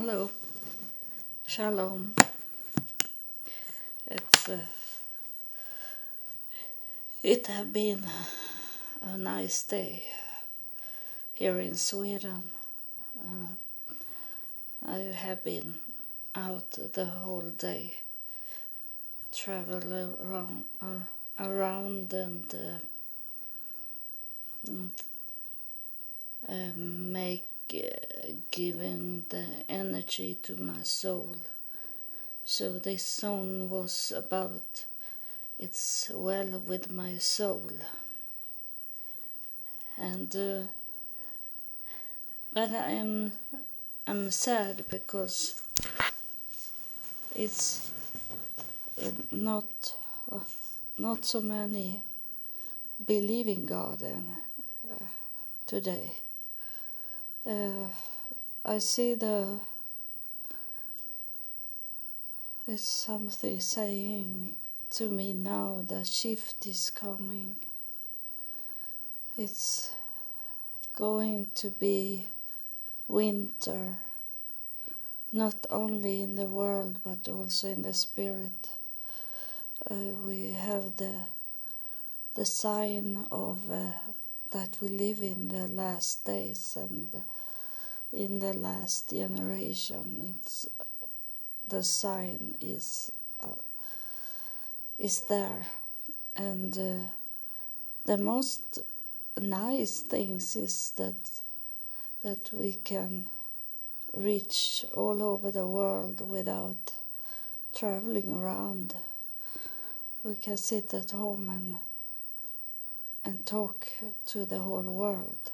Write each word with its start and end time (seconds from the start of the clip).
Hello. 0.00 0.30
Shalom. 1.44 2.14
It's 4.06 4.48
uh, 4.48 4.60
it 7.24 7.48
have 7.48 7.72
been 7.72 8.04
a 9.02 9.18
nice 9.18 9.64
day 9.64 10.04
here 11.34 11.58
in 11.58 11.74
Sweden. 11.74 12.42
Uh, 13.18 13.48
I 14.86 14.98
have 14.98 15.42
been 15.42 15.74
out 16.32 16.70
the 16.92 17.06
whole 17.06 17.50
day, 17.58 17.94
travel 19.32 19.82
around, 20.22 20.62
uh, 20.80 21.44
around 21.44 22.12
and, 22.12 22.54
uh, 22.54 22.78
and 24.68 24.90
uh, 26.48 26.72
make 26.76 27.48
uh, 27.74 28.32
giving 28.50 29.24
the 29.28 29.46
energy 29.68 30.38
to 30.42 30.56
my 30.60 30.82
soul. 30.82 31.36
So 32.44 32.78
this 32.78 33.02
song 33.02 33.68
was 33.68 34.12
about 34.16 34.84
it's 35.58 36.10
well 36.14 36.62
with 36.66 36.90
my 36.92 37.18
soul. 37.18 37.70
And 39.98 40.34
uh, 40.34 40.60
but 42.52 42.70
I'm 42.70 43.32
I'm 44.06 44.30
sad 44.30 44.84
because 44.88 45.62
it's 47.34 47.90
uh, 49.02 49.10
not 49.30 49.94
uh, 50.32 50.40
not 50.96 51.24
so 51.24 51.40
many 51.40 52.02
believe 53.06 53.48
in 53.48 53.64
God 53.64 54.02
and, 54.02 54.26
uh, 54.90 55.04
today. 55.66 56.10
Uh, 57.48 57.86
I 58.62 58.76
see 58.76 59.14
the 59.14 59.58
there's 62.66 62.84
something 62.84 63.58
saying 63.58 64.54
to 64.90 65.08
me 65.08 65.32
now 65.32 65.82
the 65.88 66.04
shift 66.04 66.66
is 66.66 66.90
coming. 66.90 67.56
It's 69.38 69.94
going 70.94 71.46
to 71.54 71.70
be 71.70 72.26
winter, 73.06 73.96
not 75.32 75.64
only 75.70 76.20
in 76.20 76.34
the 76.34 76.48
world 76.48 76.98
but 77.02 77.32
also 77.32 77.68
in 77.68 77.80
the 77.80 77.94
spirit. 77.94 78.68
Uh, 79.90 80.12
we 80.22 80.50
have 80.50 80.98
the 80.98 81.14
the 82.34 82.44
sign 82.44 83.26
of 83.32 83.72
uh, 83.72 83.92
that 84.50 84.78
we 84.80 84.88
live 84.88 85.22
in 85.22 85.48
the 85.48 85.68
last 85.68 86.24
days 86.24 86.76
and 86.80 87.08
in 88.12 88.38
the 88.38 88.54
last 88.54 89.10
generation. 89.10 90.34
It's 90.36 90.66
the 91.68 91.82
sign 91.82 92.56
is 92.60 93.12
uh, 93.42 93.48
is 94.98 95.22
there, 95.28 95.66
and 96.36 96.76
uh, 96.78 97.08
the 98.06 98.18
most 98.18 98.80
nice 99.38 100.00
things 100.00 100.56
is 100.56 100.92
that 100.96 101.40
that 102.22 102.52
we 102.52 102.72
can 102.84 103.26
reach 104.14 104.84
all 104.94 105.22
over 105.22 105.50
the 105.50 105.66
world 105.66 106.28
without 106.28 106.92
traveling 107.74 108.34
around. 108.34 108.94
We 110.24 110.34
can 110.34 110.56
sit 110.56 110.94
at 110.94 111.12
home 111.12 111.48
and 111.48 111.76
and 113.28 113.44
talk 113.44 113.86
to 114.24 114.46
the 114.46 114.58
whole 114.58 114.80
world. 114.80 115.52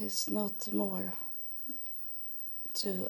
It's 0.00 0.28
not 0.28 0.72
more 0.72 1.12
to 2.82 3.08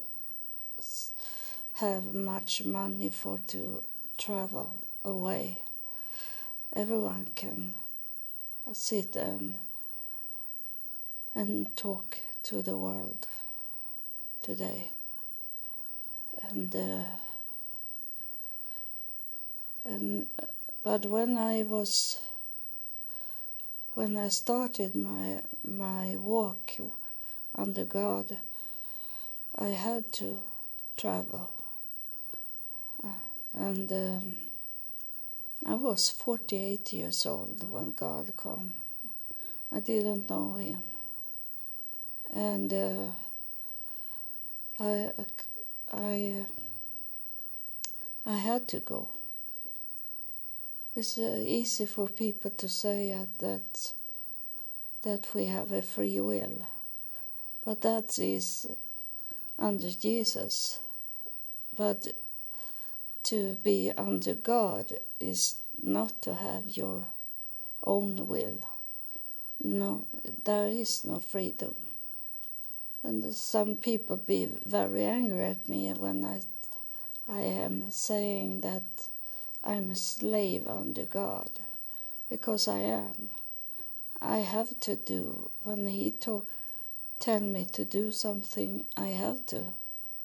have 1.76 2.12
much 2.12 2.62
money 2.66 3.08
for 3.08 3.38
to 3.46 3.82
travel 4.18 4.84
away. 5.02 5.62
Everyone 6.74 7.28
can 7.34 7.72
sit 8.74 9.16
and 9.16 9.56
and 11.34 11.74
talk 11.76 12.18
to 12.42 12.62
the 12.62 12.76
world 12.76 13.26
today. 14.42 14.92
And 16.50 16.76
uh, 16.76 17.04
and 19.86 20.26
but 20.82 21.06
when 21.06 21.38
I 21.38 21.62
was 21.62 22.18
when 23.94 24.16
I 24.16 24.28
started 24.28 24.96
my 24.96 25.40
my 25.64 26.16
walk 26.16 26.72
under 27.54 27.84
God, 27.84 28.38
I 29.56 29.68
had 29.68 30.12
to 30.14 30.40
travel, 30.96 31.50
uh, 33.04 33.08
and 33.52 33.90
um, 33.92 34.36
I 35.64 35.74
was 35.74 36.10
48 36.10 36.92
years 36.92 37.24
old 37.24 37.70
when 37.70 37.92
God 37.92 38.32
came. 38.36 38.72
I 39.70 39.78
didn't 39.78 40.28
know 40.28 40.54
Him, 40.56 40.82
and 42.32 42.72
uh, 42.72 43.06
I 44.80 45.10
I 45.92 46.44
I 48.26 48.36
had 48.38 48.66
to 48.68 48.80
go. 48.80 49.08
It's 50.96 51.18
uh, 51.18 51.42
easy 51.44 51.86
for 51.86 52.06
people 52.06 52.52
to 52.52 52.68
say 52.68 53.26
that 53.40 53.92
that 55.02 55.34
we 55.34 55.46
have 55.46 55.72
a 55.72 55.82
free 55.82 56.20
will, 56.20 56.64
but 57.64 57.80
that 57.82 58.18
is 58.18 58.68
under 59.58 59.90
Jesus. 59.90 60.78
But 61.76 62.06
to 63.24 63.56
be 63.64 63.90
under 63.96 64.34
God 64.34 64.92
is 65.18 65.56
not 65.82 66.22
to 66.22 66.34
have 66.34 66.76
your 66.76 67.06
own 67.82 68.28
will. 68.28 68.58
No, 69.62 70.06
there 70.44 70.68
is 70.68 71.04
no 71.04 71.18
freedom. 71.18 71.74
And 73.02 73.34
some 73.34 73.74
people 73.74 74.16
be 74.16 74.48
very 74.64 75.04
angry 75.04 75.44
at 75.44 75.68
me 75.68 75.92
when 75.92 76.24
I, 76.24 76.40
I 77.28 77.40
am 77.40 77.90
saying 77.90 78.60
that 78.60 78.82
I'm 79.66 79.90
a 79.90 79.96
slave 79.96 80.66
under 80.68 81.04
God, 81.04 81.48
because 82.28 82.68
I 82.68 82.80
am. 82.80 83.30
I 84.20 84.38
have 84.38 84.78
to 84.80 84.94
do 84.94 85.50
when 85.62 85.86
He 85.86 86.10
to, 86.10 86.44
tell 87.18 87.40
me 87.40 87.64
to 87.72 87.84
do 87.86 88.12
something. 88.12 88.84
I 88.94 89.08
have 89.08 89.46
to 89.46 89.64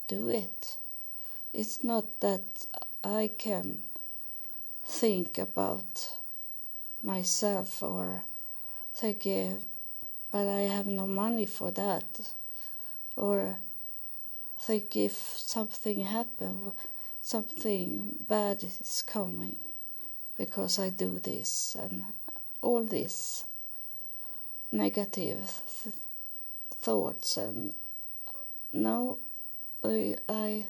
do 0.10 0.28
it. 0.28 0.78
It's 1.54 1.84
not 1.84 2.20
that 2.20 2.66
I 3.02 3.32
can 3.38 3.78
think 4.86 5.38
about 5.38 6.18
myself 7.02 7.82
or 7.82 8.24
think, 8.94 9.26
uh, 9.26 9.56
but 10.32 10.48
I 10.50 10.62
have 10.62 10.86
no 10.86 11.08
money 11.08 11.46
for 11.46 11.72
that, 11.72 12.34
or 13.16 13.56
think 14.60 14.98
if 14.98 15.14
something 15.38 16.02
happened 16.02 16.74
something 17.22 18.16
bad 18.28 18.64
is 18.64 19.04
coming 19.06 19.58
because 20.38 20.80
I 20.80 20.90
do 20.90 21.20
this 21.20 21.76
and 21.80 22.04
all 22.62 22.84
this 22.84 23.46
negative 24.72 25.62
th 25.84 25.96
thoughts 26.82 27.38
and 27.38 27.74
no 28.72 29.18
I, 29.84 30.16
I 30.28 30.66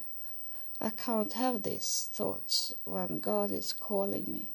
I 0.82 0.90
can't 0.90 1.32
have 1.34 1.62
these 1.62 2.08
thoughts 2.12 2.74
when 2.84 3.20
God 3.20 3.50
is 3.50 3.72
calling 3.74 4.24
me. 4.32 4.48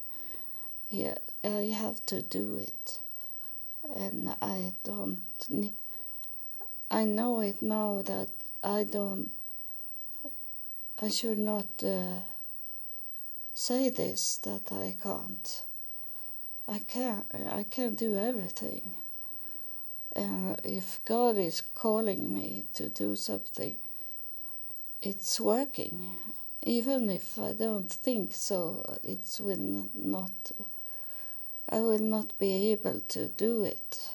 Yeah, 0.89 1.17
I 1.43 1.71
have 1.83 2.03
to 2.07 2.23
do 2.23 2.57
it, 2.57 2.99
and 3.95 4.35
I 4.41 4.73
don't. 4.83 5.21
I 6.89 7.05
know 7.05 7.41
it 7.41 7.61
now 7.61 8.01
that 8.05 8.29
I 8.63 8.85
don't 8.85 9.31
I 11.01 11.09
should 11.09 11.39
not 11.39 11.83
uh, 11.83 12.21
say 13.53 13.89
this 13.89 14.37
that 14.37 14.71
I 14.71 14.95
can't. 15.03 15.63
I 16.69 16.79
can't. 16.79 17.25
I 17.51 17.63
can 17.63 17.95
do 17.95 18.15
everything. 18.15 18.93
And 20.13 20.57
if 20.63 21.01
God 21.03 21.35
is 21.35 21.61
calling 21.73 22.33
me 22.33 22.63
to 22.75 22.87
do 22.87 23.17
something, 23.17 23.75
it's 25.01 25.37
working. 25.37 26.11
Even 26.63 27.09
if 27.09 27.37
I 27.37 27.51
don't 27.51 27.91
think 27.91 28.33
so, 28.33 28.97
it 29.03 29.37
will 29.41 29.89
not. 29.93 30.31
I 31.67 31.79
will 31.79 31.99
not 31.99 32.39
be 32.39 32.71
able 32.71 33.01
to 33.09 33.27
do 33.27 33.63
it, 33.63 34.11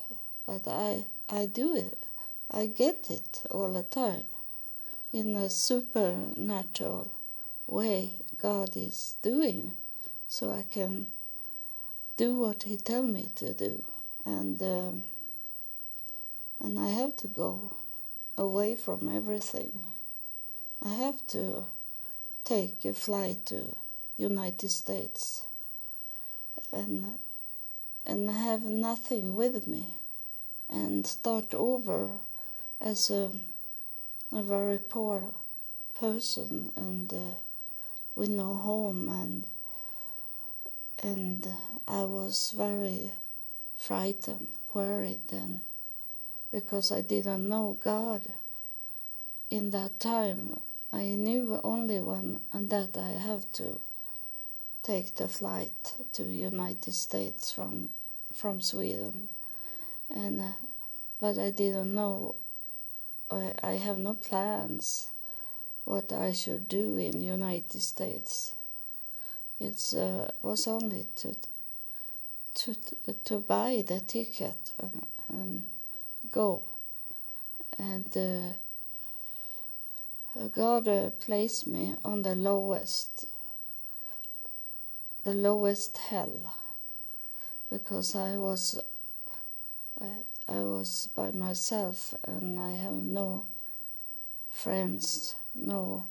but 0.47 0.67
I 0.67 1.05
I 1.29 1.45
do 1.45 1.77
it. 1.77 1.99
I 2.51 2.65
get 2.67 3.11
it 3.11 3.43
all 3.51 3.75
the 3.75 3.83
time 3.83 4.25
in 5.13 5.35
a 5.37 5.49
supernatural 5.49 7.11
way 7.67 8.13
God 8.41 8.77
is 8.77 9.17
doing 9.23 9.73
so 10.29 10.51
I 10.51 10.65
can 10.71 11.07
do 12.17 12.39
what 12.39 12.65
he 12.65 12.77
tell 12.77 13.03
me 13.03 13.29
to 13.37 13.55
do 13.55 13.85
and 14.25 14.63
um, 14.63 15.05
and 16.61 16.79
I 16.79 16.89
have 16.91 17.17
to 17.17 17.29
go 17.29 17.75
away 18.37 18.75
from 18.75 19.09
everything. 19.15 19.83
I 20.85 20.91
have 20.91 21.27
to 21.29 21.65
take 22.45 22.85
a 22.85 22.95
flight 22.95 23.47
to 23.47 23.77
United 24.17 24.71
States 24.71 25.47
and 26.73 27.19
and 28.07 28.31
have 28.31 28.63
nothing 28.63 29.35
with 29.35 29.67
me 29.67 29.95
and 30.69 31.07
start 31.07 31.55
over 31.55 32.11
as 32.81 33.11
a, 33.11 33.31
a 34.33 34.43
very 34.43 34.79
poor 34.79 35.23
person 35.99 36.73
and 36.77 37.13
uh, 37.13 37.17
with 38.15 38.29
no 38.29 38.55
home 38.55 39.09
and 39.09 39.47
and 41.03 41.49
I 41.89 42.05
was 42.05 42.53
very 42.57 43.11
frightened, 43.77 44.49
worried 44.75 45.21
then 45.29 45.63
because 46.53 46.93
I 46.93 47.01
didn't 47.01 47.49
know 47.49 47.79
God 47.83 48.23
in 49.51 49.71
that 49.71 49.99
time. 49.99 50.61
I 50.93 51.05
knew 51.05 51.59
only 51.65 52.01
one 52.01 52.41
and 52.53 52.69
that 52.71 52.97
I 52.97 53.11
have 53.11 53.51
to 53.55 53.81
take 54.83 55.15
the 55.17 55.29
flight 55.29 55.95
to 56.15 56.25
United 56.25 56.95
States 56.95 57.51
from 57.51 57.89
from 58.33 58.61
Sweden 58.61 59.29
and 60.09 60.41
uh, 60.41 60.53
but 61.21 61.39
I 61.39 61.51
didn't 61.51 61.95
know 61.95 62.35
I, 63.31 63.73
have 63.73 63.99
no 63.99 64.15
plans 64.15 65.11
what 65.85 66.13
I 66.13 66.33
should 66.33 66.69
do 66.69 66.97
in 66.97 67.21
United 67.21 67.81
States. 67.81 68.55
It 69.61 69.95
uh, 69.97 70.29
was 70.43 70.67
only 70.67 71.07
to 71.17 71.37
to 72.55 72.75
to 73.25 73.39
buy 73.39 73.85
the 73.87 74.01
ticket 74.01 74.73
and, 74.79 75.07
and 75.29 75.63
go. 76.33 76.63
And 77.79 78.17
uh, 78.17 78.55
God 80.49 80.89
uh, 80.89 81.11
placed 81.11 81.67
me 81.67 81.95
on 82.05 82.23
the 82.23 82.35
lowest 82.35 83.27
the 85.25 85.35
lowest 85.35 85.97
hell 85.99 86.55
because 87.71 88.17
I 88.17 88.37
was 88.37 88.81
I, 90.51 90.59
was 90.65 91.09
by 91.15 91.31
myself 91.31 92.15
and 92.27 92.59
I 92.59 92.73
have 92.73 92.95
no 92.95 93.47
friends 94.51 95.37
no 95.55 96.05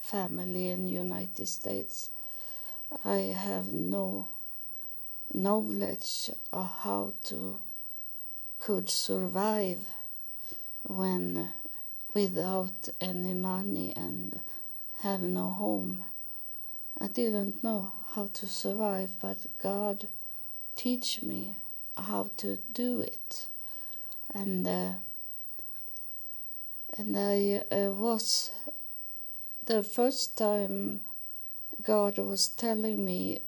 family 0.00 0.68
in 0.68 0.84
the 0.84 0.90
United 0.90 1.46
States 1.48 2.10
I 3.04 3.34
have 3.36 3.72
no 3.72 4.26
knowledge 5.32 6.30
of 6.52 6.66
how 6.82 7.12
to 7.24 7.58
could 8.58 8.90
survive 8.90 9.78
when 10.82 11.50
without 12.12 12.88
any 13.00 13.32
money 13.32 13.92
and 13.96 14.40
have 15.00 15.22
no 15.22 15.50
home. 15.50 16.04
I 17.00 17.06
didn't 17.08 17.62
know 17.64 17.92
how 18.14 18.28
to 18.34 18.46
survive, 18.46 19.10
but 19.20 19.38
God 19.62 20.08
teach 20.76 21.22
me 21.22 21.54
how 21.96 22.30
to 22.38 22.58
do 22.72 23.00
it, 23.00 23.46
and 24.34 24.66
uh, 24.66 24.92
and 26.96 27.16
I 27.16 27.62
uh, 27.70 27.90
was 27.90 28.50
the 29.66 29.82
first 29.82 30.36
time 30.36 31.00
God 31.82 32.18
was 32.18 32.48
telling 32.48 33.04
me 33.04 33.40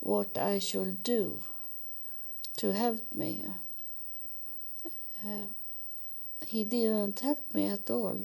what 0.00 0.36
I 0.38 0.58
should 0.58 1.02
do 1.02 1.42
to 2.56 2.72
help 2.72 3.14
me. 3.14 3.44
Uh, 5.24 5.46
he 6.46 6.64
didn't 6.64 7.20
help 7.20 7.40
me 7.52 7.68
at 7.68 7.90
all 7.90 8.18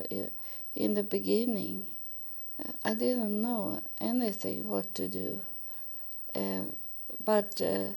in 0.76 0.94
the 0.94 1.04
beginning. 1.04 1.88
Uh, 2.60 2.74
I 2.84 2.94
didn't 2.94 3.42
know 3.42 3.82
anything 4.00 4.68
what 4.68 4.94
to 4.96 5.08
do. 5.08 5.42
Uh, 6.36 6.66
but 7.24 7.62
uh, 7.62 7.94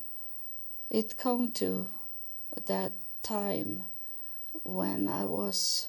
it 0.90 1.18
come 1.18 1.52
to 1.52 1.88
that 2.66 2.92
time 3.22 3.84
when 4.62 5.08
I 5.08 5.24
was 5.24 5.88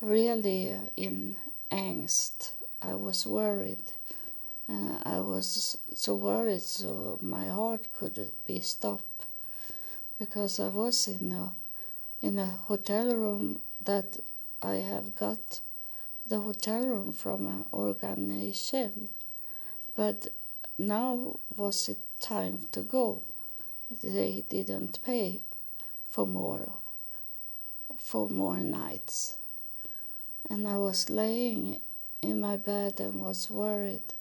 really 0.00 0.74
in 0.96 1.36
angst. 1.70 2.52
I 2.80 2.94
was 2.94 3.26
worried 3.26 3.92
uh, 4.70 4.98
I 5.02 5.20
was 5.20 5.78
so 5.94 6.14
worried, 6.14 6.60
so 6.60 7.18
my 7.22 7.48
heart 7.48 7.88
could 7.94 8.30
be 8.46 8.60
stopped 8.60 9.24
because 10.18 10.60
I 10.60 10.68
was 10.68 11.08
in 11.08 11.32
a 11.32 11.52
in 12.20 12.38
a 12.38 12.46
hotel 12.46 13.14
room 13.14 13.60
that 13.84 14.18
I 14.62 14.74
have 14.74 15.16
got 15.16 15.60
the 16.28 16.40
hotel 16.40 16.84
room 16.84 17.12
from 17.12 17.46
an 17.46 17.64
organization, 17.72 19.08
but 19.96 20.28
now 20.76 21.38
was 21.56 21.88
it 21.88 21.98
time 22.20 22.66
to 22.72 22.82
go. 22.82 23.22
They 24.02 24.44
didn't 24.50 24.98
pay 25.02 25.40
for 26.08 26.26
more 26.26 26.72
for 27.98 28.28
more 28.28 28.56
nights, 28.56 29.36
and 30.48 30.66
I 30.66 30.76
was 30.76 31.10
laying 31.10 31.80
in 32.22 32.40
my 32.40 32.56
bed 32.56 33.00
and 33.00 33.20
was 33.20 33.50
worried 33.50 34.14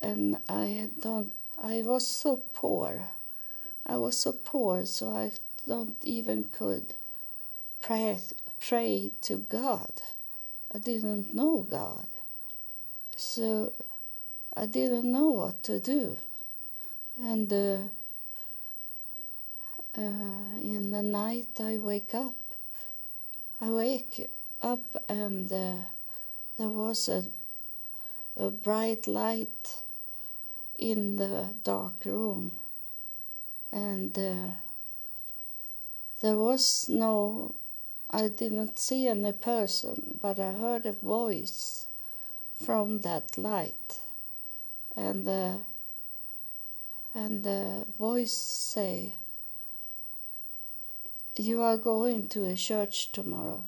and 0.00 0.38
I 0.48 0.90
don't. 1.00 1.32
I 1.60 1.82
was 1.82 2.06
so 2.06 2.42
poor. 2.54 3.08
I 3.86 3.96
was 3.96 4.16
so 4.16 4.32
poor, 4.32 4.84
so 4.84 5.10
I 5.10 5.32
don't 5.66 5.96
even 6.04 6.44
could 6.44 6.94
pray 7.80 8.18
pray 8.60 9.10
to 9.22 9.38
God. 9.38 9.92
I 10.72 10.78
didn't 10.78 11.34
know 11.34 11.66
God, 11.68 12.06
so 13.16 13.72
I 14.56 14.66
didn't 14.66 15.10
know 15.10 15.30
what 15.30 15.62
to 15.64 15.80
do, 15.80 16.16
and. 17.18 17.52
Uh, 17.52 17.78
uh, 19.98 20.60
in 20.62 20.92
the 20.92 21.02
night 21.02 21.60
I 21.60 21.78
wake 21.78 22.14
up. 22.14 22.36
I 23.60 23.68
wake 23.68 24.30
up 24.62 25.04
and 25.08 25.52
uh, 25.52 25.74
there 26.56 26.68
was 26.68 27.08
a, 27.08 27.24
a 28.36 28.50
bright 28.50 29.08
light 29.08 29.74
in 30.78 31.16
the 31.16 31.48
dark 31.64 32.04
room 32.04 32.52
and 33.72 34.16
uh, 34.16 34.52
there 36.20 36.36
was 36.36 36.88
no 36.88 37.54
I 38.10 38.28
didn't 38.28 38.78
see 38.78 39.08
any 39.08 39.32
person 39.32 40.20
but 40.22 40.38
I 40.38 40.52
heard 40.52 40.86
a 40.86 40.92
voice 40.92 41.88
from 42.64 43.00
that 43.00 43.36
light 43.36 43.98
and 44.96 45.24
the 45.24 45.56
and 47.14 47.42
the 47.42 47.84
voice 47.98 48.32
say 48.32 49.14
you 51.38 51.62
are 51.62 51.76
going 51.76 52.28
to 52.28 52.44
a 52.44 52.54
church 52.54 53.12
tomorrow 53.12 53.62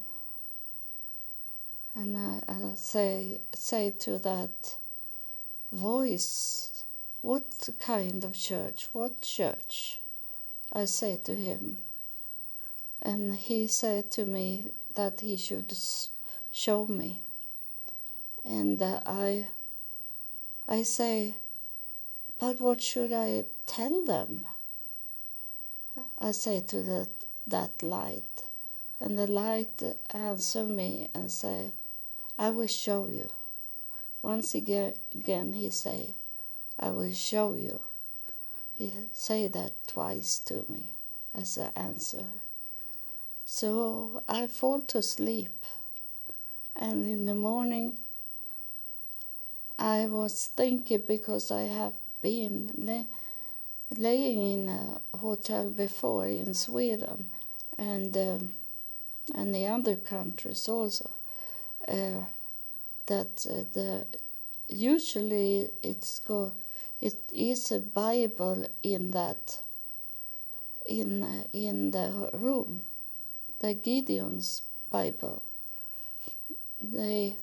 and 1.94 2.16
I, 2.16 2.40
I 2.48 2.74
say 2.74 3.40
say 3.52 3.90
to 4.00 4.18
that 4.18 4.76
voice 5.72 6.70
what 7.22 7.68
kind 7.78 8.24
of 8.24 8.34
church? 8.34 8.88
What 8.92 9.20
church? 9.20 10.00
I 10.72 10.86
say 10.86 11.20
to 11.24 11.34
him. 11.34 11.78
And 13.02 13.34
he 13.34 13.66
said 13.66 14.10
to 14.12 14.24
me 14.24 14.68
that 14.94 15.20
he 15.20 15.36
should 15.36 15.72
show 16.50 16.86
me. 16.86 17.20
And 18.44 18.80
uh, 18.80 19.00
I, 19.04 19.48
I 20.68 20.82
say, 20.82 21.34
but 22.38 22.60
what 22.60 22.80
should 22.80 23.12
I 23.12 23.44
tell 23.66 24.04
them? 24.04 24.46
I 26.18 26.30
say 26.30 26.62
to 26.68 26.82
that, 26.82 27.08
that 27.50 27.82
light. 27.82 28.44
And 29.00 29.18
the 29.18 29.26
light 29.26 29.82
answer 30.10 30.64
me 30.64 31.08
and 31.14 31.30
say, 31.30 31.72
I 32.38 32.50
will 32.50 32.66
show 32.66 33.08
you. 33.08 33.28
Once 34.22 34.54
again, 34.54 35.52
he 35.54 35.70
say, 35.70 36.14
I 36.78 36.90
will 36.90 37.12
show 37.12 37.54
you. 37.54 37.80
He 38.76 38.92
said 39.12 39.52
that 39.52 39.72
twice 39.86 40.38
to 40.40 40.64
me 40.68 40.88
as 41.34 41.56
an 41.56 41.70
answer. 41.76 42.24
So 43.44 44.22
I 44.28 44.46
fall 44.46 44.80
to 44.82 45.02
sleep, 45.02 45.64
and 46.76 47.04
in 47.04 47.26
the 47.26 47.34
morning 47.34 47.98
I 49.78 50.06
was 50.06 50.46
thinking 50.54 51.02
because 51.06 51.50
I 51.50 51.62
have 51.62 51.94
been 52.22 52.70
lay, 52.76 53.06
laying 53.96 54.52
in 54.52 54.68
a 54.68 55.00
hotel 55.16 55.70
before 55.70 56.26
in 56.26 56.54
Sweden 56.54 57.30
and 57.80 58.14
um, 58.16 58.52
and 59.34 59.54
the 59.54 59.66
other 59.66 59.96
countries 59.96 60.68
also 60.68 61.10
uh, 61.88 62.22
that 63.06 63.46
uh, 63.50 63.64
the 63.72 64.06
usually 64.68 65.70
it's 65.82 66.18
go 66.20 66.52
it 67.00 67.18
is 67.32 67.72
a 67.72 67.80
Bible 67.80 68.66
in 68.82 69.10
that 69.12 69.60
in 70.86 71.46
in 71.52 71.90
the 71.92 72.30
room, 72.34 72.82
the 73.60 73.74
Gideon's 73.74 74.62
Bible, 74.90 75.40
they 76.80 77.36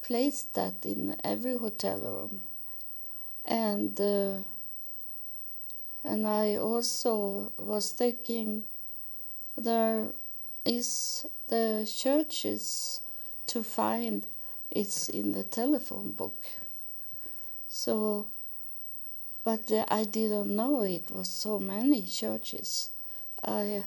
placed 0.00 0.54
that 0.54 0.86
in 0.86 1.16
every 1.22 1.58
hotel 1.58 1.98
room, 1.98 2.40
and 3.44 4.00
uh, 4.00 4.38
and 6.04 6.26
I 6.26 6.56
also 6.56 7.52
was 7.58 7.92
thinking 7.92 8.64
there 9.56 10.06
is 10.64 11.26
the 11.48 11.90
churches 11.92 13.00
to 13.46 13.62
find 13.62 14.26
it's 14.70 15.08
in 15.08 15.32
the 15.32 15.44
telephone 15.44 16.12
book. 16.12 16.44
So, 17.68 18.26
but 19.44 19.70
I 19.88 20.04
didn't 20.04 20.54
know 20.54 20.82
it 20.82 21.10
was 21.10 21.28
so 21.28 21.58
many 21.58 22.02
churches. 22.02 22.90
I 23.42 23.84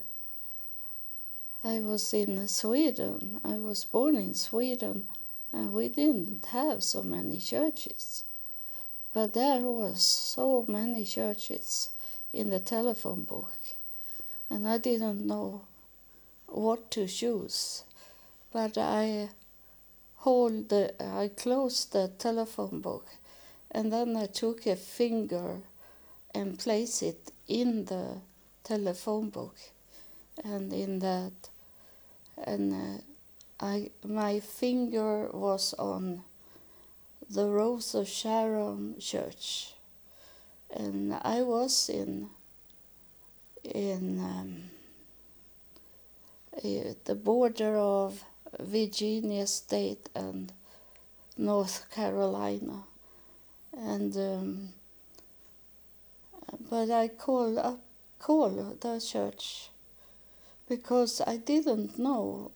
I 1.64 1.80
was 1.80 2.14
in 2.14 2.48
Sweden. 2.48 3.40
I 3.44 3.58
was 3.58 3.86
born 3.86 4.18
in 4.18 4.36
Sweden, 4.36 5.08
and 5.52 5.74
we 5.74 5.88
didn't 5.88 6.46
have 6.48 6.84
so 6.84 7.02
many 7.02 7.40
churches. 7.40 8.24
But 9.12 9.34
there 9.34 9.62
was 9.62 10.04
so 10.04 10.66
many 10.68 11.06
churches 11.06 11.90
in 12.32 12.52
the 12.52 12.60
telephone 12.60 13.24
book, 13.24 13.58
and 14.50 14.68
I 14.68 14.78
didn't 14.78 15.26
know 15.26 15.62
what 16.48 16.92
to 16.92 17.08
choose. 17.08 17.84
But 18.52 18.78
I 18.78 19.30
hold 20.18 20.70
the, 20.70 20.94
I 21.00 21.30
closed 21.30 21.94
the 21.94 22.12
telephone 22.18 22.82
book, 22.82 23.08
and 23.72 23.92
then 23.92 24.16
I 24.16 24.26
took 24.28 24.66
a 24.66 24.76
finger 24.76 25.58
and 26.34 26.58
placed 26.58 27.04
it 27.04 27.32
in 27.48 27.86
the 27.86 28.18
telephone 28.64 29.30
book, 29.30 29.56
and 30.44 30.74
in 30.74 31.00
that, 31.00 31.34
and 32.44 32.74
uh, 32.74 33.02
I 33.60 33.92
my 34.04 34.40
finger 34.40 35.30
was 35.32 35.74
on 35.78 36.24
the 37.30 37.48
Rose 37.48 37.96
of 37.96 38.08
Sharon 38.08 39.00
Church, 39.00 39.74
and 40.72 41.14
I 41.14 41.42
was 41.42 41.90
in 41.90 42.30
in 43.74 44.20
um, 44.20 44.64
the 47.06 47.16
border 47.16 47.78
of 47.78 48.24
Virginia 48.60 49.48
State 49.48 50.10
and 50.16 50.52
North 51.38 51.90
Carolina, 51.92 52.84
and 53.78 54.16
um, 54.16 54.70
but 56.70 56.90
I 56.90 57.10
called 57.10 57.58
up 57.58 57.80
called 58.20 58.82
the 58.82 59.00
church 59.00 59.70
because 60.70 61.22
I 61.26 61.38
didn't 61.38 62.00
know. 62.00 62.52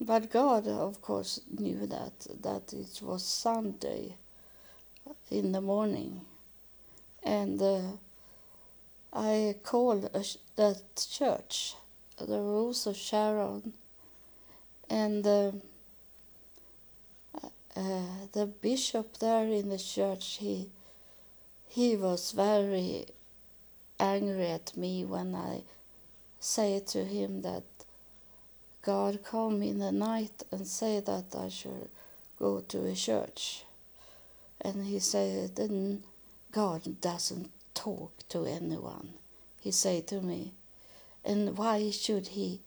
But 0.00 0.30
God, 0.30 0.66
of 0.66 1.02
course, 1.02 1.40
knew 1.58 1.86
that 1.86 2.26
that 2.42 2.72
it 2.72 3.00
was 3.02 3.24
Sunday 3.24 4.16
in 5.30 5.52
the 5.52 5.60
morning, 5.60 6.22
and 7.22 7.60
uh, 7.60 7.80
I 9.12 9.56
called 9.62 10.10
that 10.56 11.06
church, 11.10 11.74
the 12.18 12.38
Rose 12.38 12.86
of 12.86 12.96
Sharon, 12.96 13.72
and 14.88 15.26
uh, 15.26 15.52
uh, 17.76 18.02
the 18.32 18.46
bishop 18.46 19.18
there 19.18 19.46
in 19.46 19.68
the 19.68 19.78
church 19.78 20.38
he 20.40 20.70
he 21.66 21.96
was 21.96 22.32
very 22.32 23.06
angry 24.00 24.48
at 24.48 24.76
me 24.76 25.04
when 25.04 25.34
I 25.34 25.62
say 26.40 26.80
to 26.88 27.04
him 27.04 27.42
that 27.42 27.62
God 28.82 29.20
come 29.22 29.62
in 29.62 29.78
the 29.78 29.92
night 29.92 30.42
and 30.50 30.66
say 30.66 31.00
that 31.00 31.34
I 31.36 31.48
should 31.48 31.88
go 32.38 32.60
to 32.60 32.86
a 32.86 32.94
church. 32.94 33.64
And 34.60 34.86
he 34.86 34.98
said, 34.98 35.56
then 35.56 36.02
God 36.50 37.00
doesn't 37.00 37.50
talk 37.84 38.12
to 38.28 38.38
anyone. 38.44 39.08
He 39.60 39.70
said 39.70 40.06
to 40.08 40.20
me, 40.20 40.52
and 41.24 41.56
why 41.56 41.90
should 41.90 42.28
he 42.28 42.60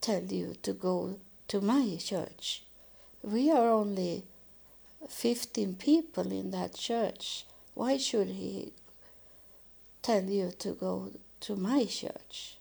tell 0.00 0.22
you 0.22 0.54
to 0.62 0.72
go 0.72 1.18
to 1.48 1.60
my 1.60 1.96
church. 1.98 2.62
We 3.22 3.50
are 3.50 3.68
only 3.68 4.24
15 5.08 5.74
people 5.74 6.30
in 6.30 6.50
that 6.52 6.74
church. 6.74 7.44
Why 7.74 7.96
should 7.96 8.28
he 8.28 8.72
tell 10.02 10.24
you 10.24 10.52
to 10.60 10.72
go 10.72 11.10
to 11.40 11.56
my 11.56 11.84
church? 11.84 12.56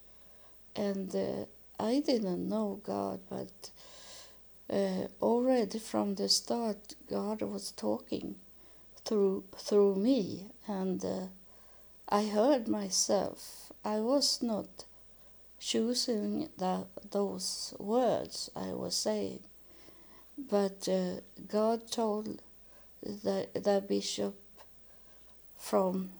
And 0.76 1.16
uh, 1.16 1.46
I 1.80 2.00
didn't 2.06 2.50
know 2.50 2.82
God, 2.84 3.20
but 3.30 3.70
uh, 4.70 5.08
already 5.22 5.80
from 5.80 6.16
the 6.16 6.30
start, 6.30 6.96
God 7.10 7.42
was 7.42 7.72
talking 7.72 8.36
through 9.06 9.44
through 9.56 9.96
me, 9.96 10.48
and 10.68 11.06
uh, 11.06 11.28
I 12.10 12.26
heard 12.28 12.68
myself. 12.68 13.72
I 13.84 14.00
was 14.00 14.42
not 14.42 14.86
choosing 15.60 16.50
that 16.58 16.88
those 17.10 17.74
words 17.80 18.52
I 18.56 18.74
was 18.74 18.96
saying. 18.96 19.40
But 20.38 20.88
uh, 20.88 21.22
God 21.48 21.90
told 21.90 22.42
the, 23.02 23.48
the 23.54 23.84
bishop 23.88 24.36
from 25.58 26.12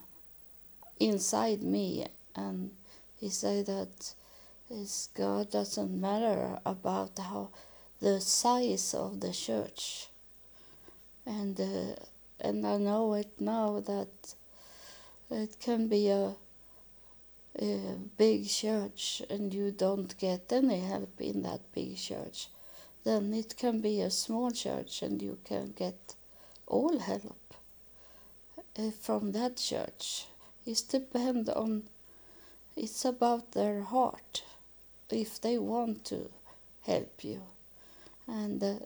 inside 1.00 1.62
me, 1.62 2.08
and 2.36 2.72
he 3.20 3.30
said 3.30 3.68
that 3.68 4.14
God 5.14 5.52
doesn't 5.52 6.02
matter 6.02 6.60
about 6.66 7.20
how 7.20 7.50
the 8.00 8.20
size 8.22 8.94
of 8.94 9.20
the 9.20 9.32
church, 9.32 10.08
and 11.26 11.60
uh, 11.60 11.96
and 12.40 12.66
I 12.66 12.78
know 12.78 13.14
it 13.14 13.40
now 13.40 13.80
that 13.82 14.36
it 15.30 15.58
can 15.60 15.88
be 15.88 16.10
a 16.10 16.36
a 17.62 17.96
big 18.18 18.48
church 18.48 19.22
and 19.30 19.54
you 19.54 19.72
don't 19.72 20.18
get 20.18 20.52
any 20.52 20.80
help 20.80 21.22
in 21.22 21.42
that 21.44 21.62
big 21.74 21.96
church, 21.98 22.50
then 23.04 23.34
it 23.34 23.56
can 23.56 23.80
be 23.80 24.02
a 24.02 24.10
small 24.10 24.52
church 24.52 25.02
and 25.02 25.22
you 25.22 25.38
can 25.46 25.72
get 25.76 26.16
all 26.68 27.00
help 27.00 27.54
uh, 28.78 28.92
from 28.92 29.32
that 29.32 29.58
church. 29.58 30.26
It 30.66 30.84
depends 30.90 31.48
on, 31.50 31.84
it's 32.76 33.06
about 33.06 33.54
their 33.54 33.82
heart, 33.82 34.44
if 35.10 35.40
they 35.40 35.58
want 35.58 36.04
to 36.06 36.30
help 36.82 37.24
you. 37.24 37.42
And, 38.28 38.62
uh, 38.62 38.80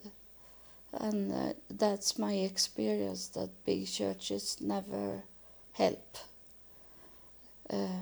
and 0.93 1.31
uh, 1.31 1.53
that's 1.69 2.19
my 2.19 2.33
experience 2.33 3.29
that 3.29 3.65
big 3.65 3.87
churches 3.87 4.57
never 4.59 5.23
help. 5.71 6.17
Uh, 7.69 8.01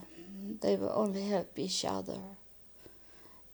they 0.61 0.75
will 0.75 0.93
only 0.95 1.27
help 1.27 1.57
each 1.59 1.83
other. 1.85 2.19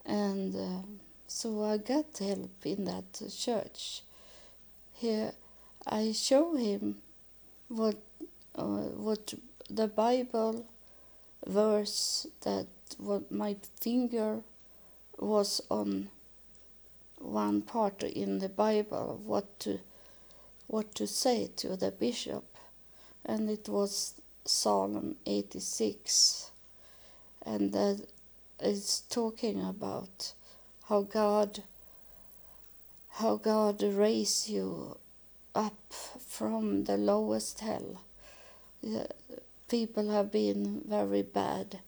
And 0.06 0.54
uh, 0.54 0.86
so 1.26 1.64
I 1.64 1.78
got 1.78 2.18
help 2.18 2.64
in 2.64 2.84
that 2.84 3.20
church. 3.36 4.02
Here, 4.92 5.32
I 5.86 6.12
show 6.12 6.54
him 6.54 6.96
what 7.68 7.96
uh, 8.54 8.88
what 8.96 9.34
the 9.68 9.88
Bible 9.88 10.66
verse 11.46 12.26
that 12.42 12.66
what 12.98 13.30
my 13.30 13.56
finger 13.80 14.40
was 15.18 15.60
on 15.70 16.08
one 17.18 17.62
part 17.62 18.02
in 18.02 18.38
the 18.38 18.48
Bible 18.48 19.20
what 19.24 19.58
to 19.60 19.80
what 20.66 20.94
to 20.94 21.06
say 21.06 21.50
to 21.56 21.76
the 21.76 21.90
bishop, 21.90 22.44
and 23.24 23.50
it 23.50 23.68
was 23.68 24.14
Psalm 24.46 25.16
86 25.26 26.50
and 27.46 27.72
that 27.72 28.06
is 28.60 29.02
talking 29.08 29.60
about 29.60 30.32
how 30.88 31.02
God 31.02 31.62
how 33.12 33.36
God 33.36 33.82
raised 33.82 34.48
you 34.48 34.98
up 35.54 35.92
from 35.92 36.84
the 36.84 36.96
lowest 36.96 37.60
hell. 37.60 38.00
People 39.68 40.10
have 40.10 40.32
been 40.32 40.82
very 40.86 41.22
bad 41.22 41.78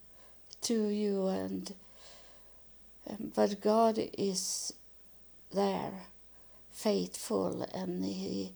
to 0.63 0.89
you 0.89 1.27
and 1.27 1.75
um, 3.09 3.33
but 3.35 3.61
God 3.61 3.99
is 4.17 4.73
there 5.53 5.93
faithful 6.73 7.63
and 7.75 8.05
he 8.05 8.53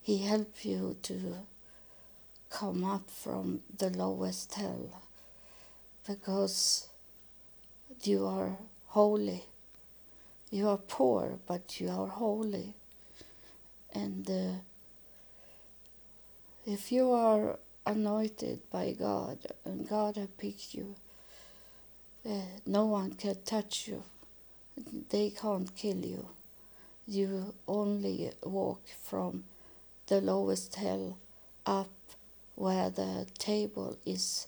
he 0.00 0.18
helps 0.18 0.64
you 0.64 0.96
to 1.02 1.38
come 2.54 2.84
up 2.84 3.10
from 3.10 3.60
the 3.78 3.90
lowest 3.90 4.54
hell 4.54 5.02
because 6.06 6.88
you 8.04 8.26
are 8.26 8.56
holy. 8.86 9.44
You 10.50 10.68
are 10.68 10.78
poor, 10.78 11.40
but 11.48 11.80
you 11.80 11.90
are 11.90 12.06
holy. 12.06 12.74
And 13.92 14.30
uh, 14.30 14.60
if 16.64 16.92
you 16.92 17.12
are 17.12 17.58
anointed 17.86 18.60
by 18.70 18.92
God 18.92 19.38
and 19.64 19.88
God 19.88 20.16
has 20.16 20.28
picked 20.38 20.74
you, 20.74 20.94
uh, 22.24 22.40
no 22.66 22.86
one 22.86 23.14
can 23.14 23.36
touch 23.44 23.88
you. 23.88 24.04
They 25.10 25.30
can't 25.30 25.74
kill 25.74 26.04
you. 26.04 26.28
you 27.06 27.54
only 27.68 28.30
walk 28.44 28.82
from 29.02 29.44
the 30.06 30.20
lowest 30.20 30.76
hell 30.76 31.18
up 31.66 31.90
where 32.54 32.90
the 32.90 33.26
table 33.38 33.96
is 34.06 34.46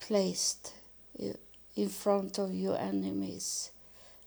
placed 0.00 0.72
in 1.76 1.88
front 1.88 2.38
of 2.38 2.54
your 2.54 2.76
enemies 2.78 3.70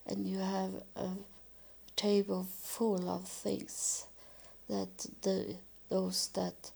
and 0.06 0.26
you 0.26 0.38
have 0.38 0.72
a 0.96 1.10
table 1.96 2.46
full 2.62 3.08
of 3.08 3.26
things 3.28 4.06
that 4.68 5.06
the 5.22 5.56
those 5.88 6.28
that 6.34 6.72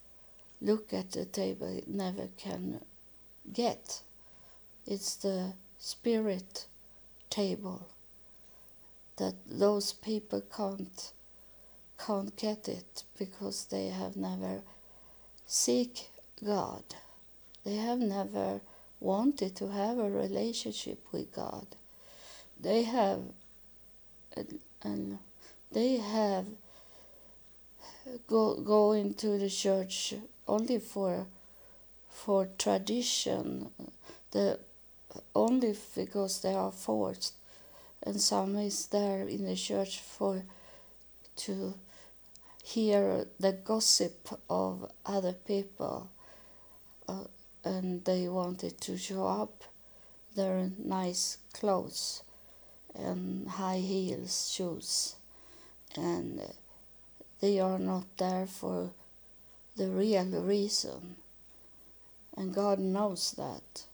look 0.60 0.92
at 0.92 1.12
the 1.12 1.24
table 1.24 1.80
never 1.86 2.28
can 2.36 2.80
get. 3.52 4.02
It's 4.86 5.16
the 5.16 5.54
spirit 5.78 6.66
table 7.28 7.88
that 9.16 9.34
those 9.46 9.92
people 9.92 10.42
can't 10.54 11.12
can't 11.98 12.34
get 12.36 12.68
it 12.68 13.04
because 13.18 13.66
they 13.66 13.88
have 13.88 14.16
never 14.16 14.62
seek 15.50 16.08
God. 16.44 16.84
They 17.64 17.74
have 17.74 17.98
never 17.98 18.60
wanted 19.00 19.56
to 19.56 19.68
have 19.68 19.98
a 19.98 20.08
relationship 20.08 21.04
with 21.10 21.34
God. 21.34 21.66
They 22.60 22.84
have 22.84 23.20
and 24.82 25.18
they 25.72 25.96
have 25.96 26.46
go 28.28 28.60
go 28.60 28.92
into 28.92 29.38
the 29.38 29.50
church 29.50 30.14
only 30.46 30.78
for 30.78 31.26
for 32.08 32.48
tradition 32.56 33.70
the 34.30 34.60
only 35.34 35.76
because 35.96 36.42
they 36.42 36.54
are 36.54 36.70
forced 36.70 37.34
and 38.04 38.20
some 38.20 38.56
is 38.56 38.86
there 38.86 39.26
in 39.26 39.44
the 39.44 39.56
church 39.56 39.98
for 40.00 40.44
to 41.34 41.74
hear 42.70 43.26
the 43.38 43.52
gossip 43.52 44.28
of 44.48 44.90
other 45.04 45.32
people 45.32 46.10
uh, 47.08 47.24
and 47.64 48.04
they 48.04 48.28
wanted 48.28 48.80
to 48.80 48.96
show 48.96 49.26
up 49.26 49.64
their 50.36 50.70
nice 50.78 51.38
clothes 51.52 52.22
and 52.94 53.48
high 53.48 53.78
heels 53.78 54.52
shoes. 54.54 55.16
And 55.96 56.40
they 57.40 57.58
are 57.58 57.78
not 57.78 58.04
there 58.16 58.46
for 58.46 58.92
the 59.76 59.88
real 59.88 60.26
reason. 60.40 61.16
And 62.36 62.54
God 62.54 62.78
knows 62.78 63.32
that. 63.32 63.84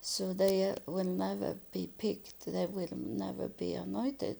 So 0.00 0.32
they 0.32 0.74
will 0.86 1.04
never 1.04 1.56
be 1.72 1.90
picked. 1.98 2.46
They 2.46 2.66
will 2.66 2.96
never 2.96 3.48
be 3.48 3.74
anointed 3.74 4.36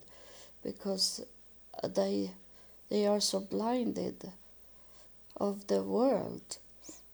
because 0.63 1.25
they 1.83 2.31
they 2.89 3.07
are 3.07 3.21
so 3.21 3.41
blinded 3.41 4.33
of 5.37 5.67
the 5.67 5.83
world. 5.83 6.59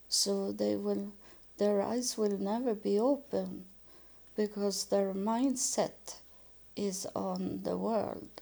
So 0.09 0.53
they 0.53 0.77
will 0.77 1.13
their 1.59 1.83
eyes 1.83 2.17
will 2.19 2.39
never 2.39 2.75
be 2.75 2.99
open 2.99 3.65
because 4.37 4.87
their 4.87 5.15
mindset 5.15 6.17
is 6.75 7.07
on 7.15 7.61
the 7.63 7.77
world 7.77 8.41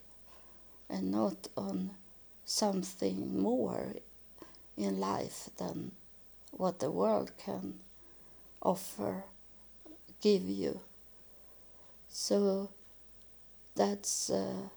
and 0.88 1.10
not 1.10 1.48
on 1.56 1.90
something 2.44 3.40
more 3.40 3.94
in 4.76 4.98
life 4.98 5.50
than 5.58 5.92
what 6.52 6.78
the 6.78 6.90
world 6.90 7.32
can 7.38 7.74
offer 8.62 9.24
give 10.20 10.48
you. 10.48 10.80
So 12.08 12.70
that's 13.74 14.30
uh, 14.30 14.68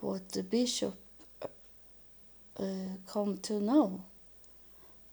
what 0.00 0.30
the 0.30 0.42
bishop 0.42 0.94
uh, 2.58 2.64
come 3.06 3.38
to 3.38 3.60
know. 3.60 4.02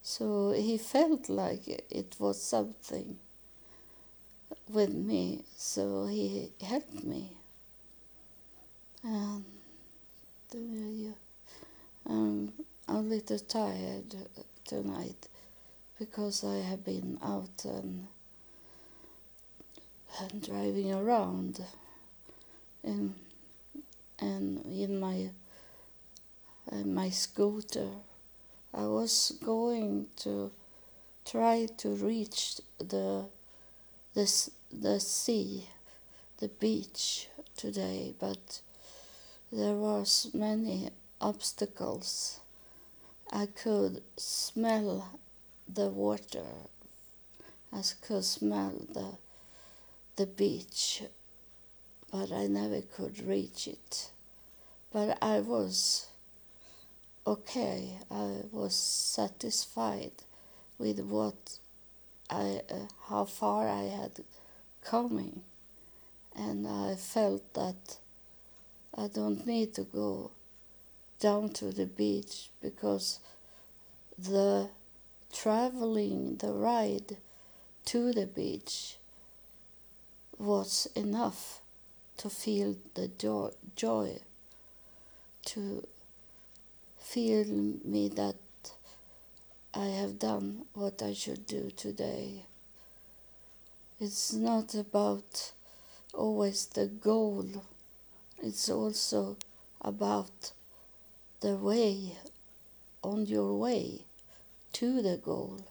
So 0.01 0.51
he 0.51 0.77
felt 0.77 1.29
like 1.29 1.67
it 1.67 2.15
was 2.19 2.41
something 2.41 3.17
with 4.69 4.93
me, 4.93 5.43
so 5.55 6.07
he 6.07 6.51
helped 6.61 7.03
me. 7.03 7.31
And 9.03 9.43
uh, 10.55 10.63
I'm 12.07 12.53
a 12.87 13.01
little 13.01 13.39
tired 13.39 14.15
tonight 14.65 15.27
because 15.99 16.43
I 16.43 16.57
have 16.57 16.85
been 16.85 17.17
out 17.21 17.65
and, 17.65 18.07
and 20.21 20.41
driving 20.41 20.93
around. 20.93 21.63
And 22.83 23.13
and 24.19 24.65
in 24.65 24.99
my 24.99 25.29
uh, 26.71 26.83
my 26.85 27.09
scooter. 27.09 27.89
I 28.73 28.85
was 28.85 29.37
going 29.43 30.07
to 30.17 30.51
try 31.25 31.67
to 31.77 31.89
reach 31.89 32.61
the 32.77 33.25
the 34.13 34.49
the 34.71 34.99
sea, 34.99 35.69
the 36.39 36.49
beach 36.49 37.29
today, 37.55 38.13
but 38.19 38.61
there 39.51 39.75
was 39.75 40.29
many 40.33 40.89
obstacles. 41.21 42.39
I 43.31 43.47
could 43.47 44.03
smell 44.17 45.19
the 45.67 45.89
water. 45.89 46.45
I 47.71 47.81
could 48.01 48.23
smell 48.25 48.73
the 48.93 49.17
the 50.15 50.25
beach 50.25 51.03
but 52.11 52.31
I 52.31 52.47
never 52.47 52.81
could 52.81 53.19
reach 53.25 53.67
it. 53.67 54.11
But 54.91 55.17
I 55.21 55.39
was 55.39 56.07
okay. 57.25 57.97
I 58.09 58.43
was 58.51 58.75
satisfied 58.75 60.23
with 60.77 60.99
what 61.01 61.59
I, 62.29 62.61
uh, 62.69 62.87
how 63.09 63.25
far 63.25 63.67
I 63.67 63.83
had 63.83 64.23
coming, 64.81 65.41
and 66.35 66.67
I 66.67 66.95
felt 66.95 67.53
that 67.53 67.97
I 68.95 69.07
don't 69.07 69.45
need 69.45 69.73
to 69.75 69.83
go 69.83 70.31
down 71.19 71.49
to 71.49 71.71
the 71.71 71.85
beach 71.85 72.49
because 72.61 73.19
the 74.17 74.69
traveling, 75.31 76.37
the 76.37 76.53
ride 76.53 77.17
to 77.85 78.13
the 78.13 78.25
beach 78.25 78.97
was 80.37 80.87
enough 80.95 81.61
to 82.17 82.29
feel 82.29 82.75
the 82.95 83.07
joy, 83.07 83.51
joy 83.75 84.19
to 85.45 85.87
feel 86.99 87.45
me 87.85 88.09
that 88.09 88.35
I 89.73 89.85
have 89.85 90.19
done 90.19 90.65
what 90.73 91.01
I 91.01 91.13
should 91.13 91.45
do 91.45 91.69
today. 91.69 92.45
It's 93.99 94.33
not 94.33 94.73
about 94.75 95.53
always 96.13 96.65
the 96.65 96.87
goal, 96.87 97.63
it's 98.41 98.69
also 98.69 99.37
about 99.81 100.51
the 101.41 101.55
way, 101.55 102.17
on 103.03 103.25
your 103.25 103.57
way 103.57 104.01
to 104.73 105.01
the 105.01 105.17
goal, 105.17 105.61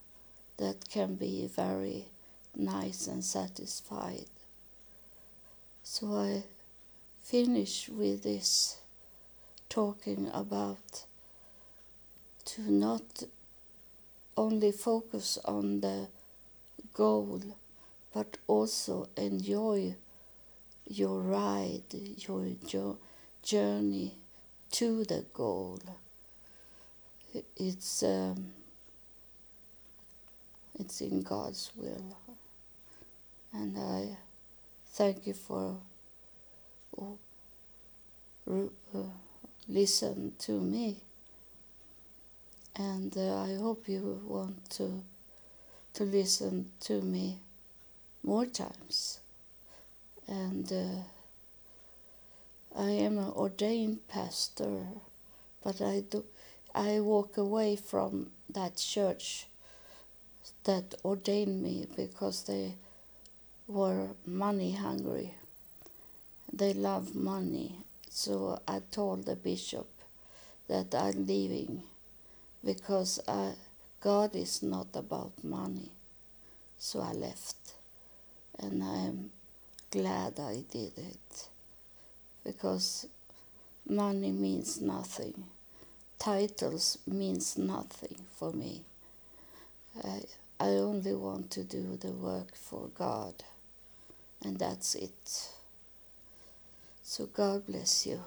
that 0.56 0.88
can 0.88 1.16
be 1.16 1.46
very 1.46 2.06
nice 2.54 3.06
and 3.08 3.24
satisfied. 3.24 4.26
So 5.88 6.16
I 6.16 6.42
finish 7.22 7.88
with 7.88 8.24
this 8.24 8.80
talking 9.68 10.28
about 10.34 11.04
to 12.46 12.62
not 12.62 13.22
only 14.36 14.72
focus 14.72 15.38
on 15.44 15.82
the 15.82 16.08
goal 16.92 17.40
but 18.12 18.36
also 18.48 19.08
enjoy 19.16 19.94
your 20.88 21.20
ride, 21.20 21.94
your 22.16 22.46
jo- 22.66 22.98
journey 23.44 24.16
to 24.72 25.04
the 25.04 25.24
goal. 25.32 25.78
It's 27.56 28.02
um, 28.02 28.54
it's 30.74 31.00
in 31.00 31.22
God's 31.22 31.70
will, 31.76 32.16
and 33.52 33.78
I 33.78 34.16
Thank 34.96 35.26
you 35.26 35.34
for 35.34 35.76
uh, 38.48 38.98
listen 39.68 40.32
to 40.38 40.52
me. 40.52 41.02
And 42.74 43.14
uh, 43.14 43.42
I 43.42 43.56
hope 43.56 43.90
you 43.90 44.22
want 44.24 44.70
to 44.70 45.02
to 45.92 46.04
listen 46.04 46.70
to 46.80 47.02
me 47.02 47.40
more 48.22 48.46
times. 48.46 49.20
And 50.26 50.72
uh, 50.72 51.02
I 52.74 52.88
am 52.88 53.18
an 53.18 53.32
ordained 53.32 54.08
pastor, 54.08 54.86
but 55.62 55.82
I 55.82 56.04
do 56.08 56.24
I 56.74 57.00
walk 57.00 57.36
away 57.36 57.76
from 57.76 58.30
that 58.48 58.76
church 58.76 59.46
that 60.64 60.94
ordained 61.04 61.62
me 61.62 61.86
because 61.94 62.44
they 62.44 62.76
were 63.66 64.08
money 64.24 64.72
hungry. 64.72 65.34
They 66.52 66.72
love 66.72 67.14
money, 67.14 67.84
So 68.08 68.60
I 68.66 68.80
told 68.90 69.26
the 69.26 69.36
bishop 69.36 69.88
that 70.68 70.94
I'm 70.94 71.26
leaving 71.26 71.82
because 72.64 73.20
I, 73.28 73.52
God 74.00 74.34
is 74.34 74.62
not 74.62 74.88
about 74.94 75.44
money. 75.44 75.90
So 76.78 77.00
I 77.00 77.12
left. 77.12 77.56
And 78.58 78.82
I'm 78.82 79.30
glad 79.90 80.40
I 80.40 80.64
did 80.70 80.96
it 80.96 81.48
because 82.42 83.06
money 83.86 84.32
means 84.32 84.80
nothing. 84.80 85.44
Titles 86.18 86.98
means 87.06 87.58
nothing 87.58 88.16
for 88.38 88.52
me. 88.52 88.82
I, 90.02 90.22
I 90.58 90.68
only 90.68 91.14
want 91.14 91.50
to 91.52 91.64
do 91.64 91.98
the 92.00 92.12
work 92.12 92.54
for 92.54 92.88
God, 92.94 93.34
and 94.42 94.58
that's 94.58 94.94
it. 94.94 95.50
So 97.02 97.26
God 97.26 97.66
bless 97.66 98.06
you, 98.06 98.20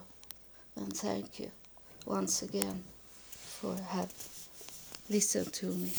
and 0.76 0.92
thank 0.96 1.40
you 1.40 1.52
once 2.06 2.42
again 2.42 2.84
for 3.34 3.76
having 3.90 4.10
listened 5.10 5.54
to 5.54 5.68
me. 5.68 5.92